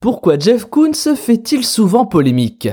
[0.00, 2.68] Pourquoi Jeff Koons fait-il souvent polémique?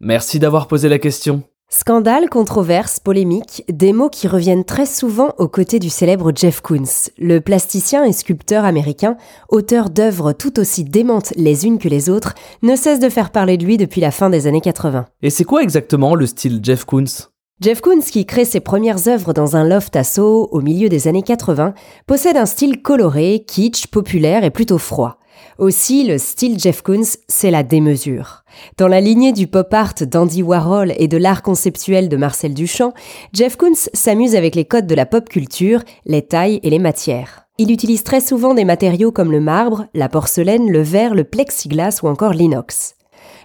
[0.00, 1.42] Merci d'avoir posé la question.
[1.68, 7.10] Scandale, controverse, polémique, des mots qui reviennent très souvent aux côtés du célèbre Jeff Koons,
[7.18, 9.16] le plasticien et sculpteur américain,
[9.48, 13.56] auteur d'œuvres tout aussi démentes les unes que les autres, ne cesse de faire parler
[13.56, 15.06] de lui depuis la fin des années 80.
[15.22, 17.33] Et c'est quoi exactement le style Jeff Koons?
[17.60, 21.06] Jeff Koons, qui crée ses premières œuvres dans un loft à Soho au milieu des
[21.06, 21.72] années 80,
[22.04, 25.18] possède un style coloré, kitsch, populaire et plutôt froid.
[25.58, 28.42] Aussi, le style Jeff Koons, c'est la démesure.
[28.76, 32.92] Dans la lignée du pop art d'Andy Warhol et de l'art conceptuel de Marcel Duchamp,
[33.32, 37.46] Jeff Koons s'amuse avec les codes de la pop culture, les tailles et les matières.
[37.56, 42.00] Il utilise très souvent des matériaux comme le marbre, la porcelaine, le verre, le plexiglas
[42.02, 42.93] ou encore l'inox.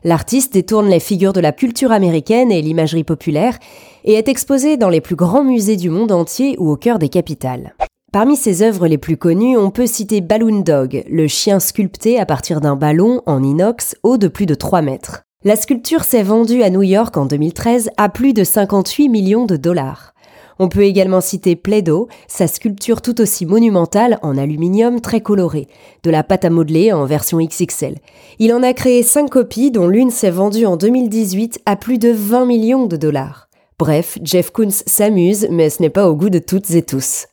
[0.04, 3.58] L'artiste détourne les figures de la culture américaine et l'imagerie populaire
[4.06, 7.10] et est exposé dans les plus grands musées du monde entier ou au cœur des
[7.10, 7.76] capitales.
[8.12, 12.26] Parmi ses œuvres les plus connues, on peut citer Balloon Dog, le chien sculpté à
[12.26, 15.22] partir d'un ballon en inox haut de plus de 3 mètres.
[15.46, 19.58] La sculpture s'est vendue à New York en 2013 à plus de 58 millions de
[19.58, 20.14] dollars.
[20.60, 25.70] On peut également citer Play-Doh, sa sculpture tout aussi monumentale en aluminium très coloré,
[26.04, 27.96] de la pâte à modeler en version XXL.
[28.40, 32.10] Il en a créé 5 copies dont l'une s'est vendue en 2018 à plus de
[32.10, 33.48] 20 millions de dollars.
[33.80, 37.28] Bref, Jeff Koons s'amuse, mais ce n'est pas au goût de toutes et tous.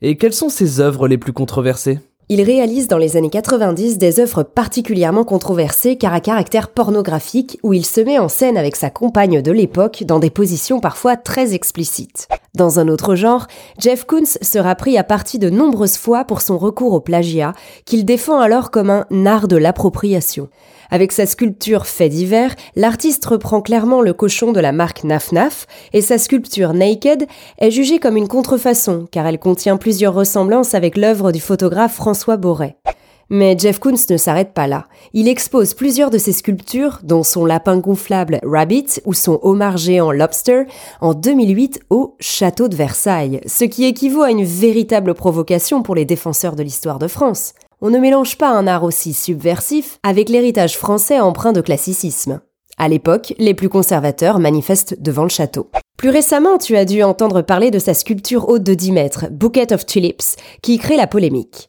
[0.00, 2.00] Et quelles sont ses œuvres les plus controversées?
[2.32, 7.74] Il réalise dans les années 90 des œuvres particulièrement controversées car à caractère pornographique où
[7.74, 11.52] il se met en scène avec sa compagne de l'époque dans des positions parfois très
[11.52, 12.28] explicites.
[12.54, 13.48] Dans un autre genre,
[13.78, 17.52] Jeff Koons sera pris à partie de nombreuses fois pour son recours au plagiat
[17.84, 20.48] qu'il défend alors comme un art de l'appropriation.
[20.92, 25.66] Avec sa sculpture fait divers, l'artiste reprend clairement le cochon de la marque Naf Naf
[25.94, 27.26] et sa sculpture Naked
[27.56, 32.36] est jugée comme une contrefaçon car elle contient plusieurs ressemblances avec l'œuvre du photographe François
[32.36, 32.76] Borret.
[33.30, 34.86] Mais Jeff Koons ne s'arrête pas là.
[35.14, 40.12] Il expose plusieurs de ses sculptures, dont son lapin gonflable Rabbit ou son homard géant
[40.12, 40.64] Lobster,
[41.00, 46.04] en 2008 au Château de Versailles, ce qui équivaut à une véritable provocation pour les
[46.04, 50.78] défenseurs de l'histoire de France on ne mélange pas un art aussi subversif avec l'héritage
[50.78, 52.40] français empreint de classicisme.
[52.78, 55.68] À l'époque, les plus conservateurs manifestent devant le château.
[55.98, 59.72] Plus récemment, tu as dû entendre parler de sa sculpture haute de 10 mètres, Bouquet
[59.72, 61.68] of Tulips, qui crée la polémique.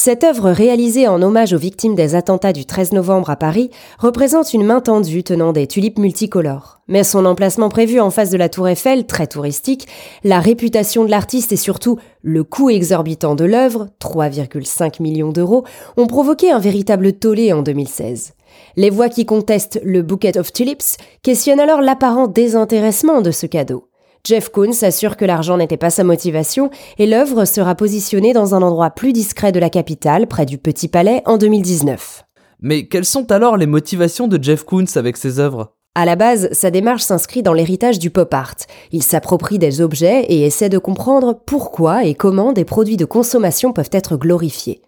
[0.00, 4.54] Cette œuvre réalisée en hommage aux victimes des attentats du 13 novembre à Paris représente
[4.54, 6.78] une main tendue tenant des tulipes multicolores.
[6.86, 9.88] Mais son emplacement prévu en face de la tour Eiffel, très touristique,
[10.22, 15.64] la réputation de l'artiste et surtout le coût exorbitant de l'œuvre, 3,5 millions d'euros,
[15.96, 18.34] ont provoqué un véritable tollé en 2016.
[18.76, 23.87] Les voix qui contestent le Bouquet of Tulips questionnent alors l'apparent désintéressement de ce cadeau.
[24.28, 26.68] Jeff Koons assure que l'argent n'était pas sa motivation
[26.98, 30.86] et l'œuvre sera positionnée dans un endroit plus discret de la capitale, près du Petit
[30.86, 32.24] Palais, en 2019.
[32.60, 35.72] Mais quelles sont alors les motivations de Jeff Koons avec ses œuvres?
[35.94, 38.56] À la base, sa démarche s'inscrit dans l'héritage du pop art.
[38.92, 43.72] Il s'approprie des objets et essaie de comprendre pourquoi et comment des produits de consommation
[43.72, 44.82] peuvent être glorifiés.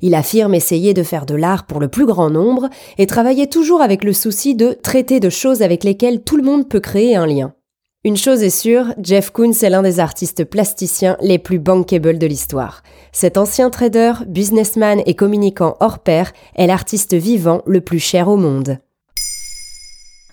[0.00, 3.82] Il affirme essayer de faire de l'art pour le plus grand nombre et travailler toujours
[3.82, 7.26] avec le souci de traiter de choses avec lesquelles tout le monde peut créer un
[7.26, 7.52] lien.
[8.02, 12.26] Une chose est sûre, Jeff Koons est l'un des artistes plasticiens les plus bankable de
[12.26, 12.82] l'histoire.
[13.12, 18.38] Cet ancien trader, businessman et communicant hors pair est l'artiste vivant le plus cher au
[18.38, 18.78] monde.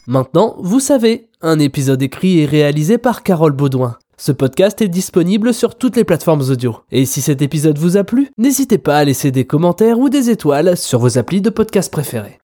[0.08, 3.98] Maintenant, vous savez, un épisode écrit et réalisé par Carole Baudouin.
[4.16, 6.78] Ce podcast est disponible sur toutes les plateformes audio.
[6.90, 10.30] Et si cet épisode vous a plu, n'hésitez pas à laisser des commentaires ou des
[10.30, 12.40] étoiles sur vos applis de podcast préférés.